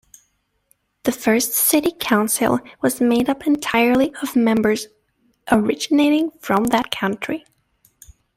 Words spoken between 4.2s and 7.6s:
of members originating from that country.